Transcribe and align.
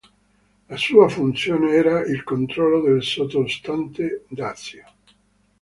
La 0.65 0.77
sua 0.77 1.07
funzione 1.09 1.73
era 1.73 2.03
il 2.03 2.23
controllo 2.23 2.81
del 2.81 3.03
sottostante 3.03 4.25
dazio. 4.29 4.83